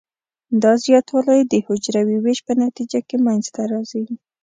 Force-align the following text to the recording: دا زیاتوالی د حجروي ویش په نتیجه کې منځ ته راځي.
دا 0.63 0.71
زیاتوالی 0.83 1.39
د 1.47 1.53
حجروي 1.65 2.17
ویش 2.19 2.39
په 2.47 2.53
نتیجه 2.63 2.99
کې 3.07 3.15
منځ 3.25 3.45
ته 3.55 3.61
راځي. 3.71 4.03